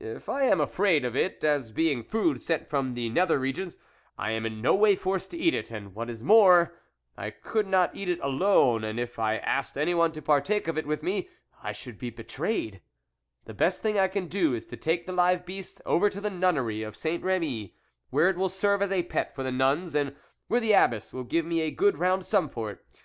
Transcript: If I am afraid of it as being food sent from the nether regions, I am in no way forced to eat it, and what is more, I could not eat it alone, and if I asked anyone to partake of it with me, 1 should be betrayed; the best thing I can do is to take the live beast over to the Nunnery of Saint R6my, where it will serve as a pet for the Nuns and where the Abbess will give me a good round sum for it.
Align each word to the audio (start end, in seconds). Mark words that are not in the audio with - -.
If 0.00 0.28
I 0.28 0.42
am 0.42 0.60
afraid 0.60 1.04
of 1.04 1.14
it 1.14 1.44
as 1.44 1.70
being 1.70 2.02
food 2.02 2.42
sent 2.42 2.66
from 2.68 2.94
the 2.94 3.08
nether 3.10 3.38
regions, 3.38 3.78
I 4.18 4.32
am 4.32 4.44
in 4.44 4.60
no 4.60 4.74
way 4.74 4.96
forced 4.96 5.30
to 5.30 5.38
eat 5.38 5.54
it, 5.54 5.70
and 5.70 5.94
what 5.94 6.10
is 6.10 6.20
more, 6.20 6.74
I 7.16 7.30
could 7.30 7.68
not 7.68 7.94
eat 7.94 8.08
it 8.08 8.18
alone, 8.20 8.82
and 8.82 8.98
if 8.98 9.20
I 9.20 9.36
asked 9.36 9.78
anyone 9.78 10.10
to 10.14 10.20
partake 10.20 10.66
of 10.66 10.76
it 10.78 10.84
with 10.84 11.00
me, 11.04 11.28
1 11.60 11.74
should 11.74 11.96
be 11.96 12.10
betrayed; 12.10 12.80
the 13.44 13.54
best 13.54 13.80
thing 13.80 13.96
I 13.96 14.08
can 14.08 14.26
do 14.26 14.52
is 14.52 14.66
to 14.66 14.76
take 14.76 15.06
the 15.06 15.12
live 15.12 15.46
beast 15.46 15.80
over 15.86 16.10
to 16.10 16.20
the 16.20 16.28
Nunnery 16.28 16.82
of 16.82 16.96
Saint 16.96 17.22
R6my, 17.22 17.72
where 18.10 18.28
it 18.28 18.36
will 18.36 18.48
serve 18.48 18.82
as 18.82 18.90
a 18.90 19.04
pet 19.04 19.32
for 19.36 19.44
the 19.44 19.52
Nuns 19.52 19.94
and 19.94 20.16
where 20.48 20.58
the 20.58 20.72
Abbess 20.72 21.12
will 21.12 21.22
give 21.22 21.44
me 21.46 21.60
a 21.60 21.70
good 21.70 21.98
round 21.98 22.24
sum 22.24 22.48
for 22.48 22.72
it. 22.72 22.80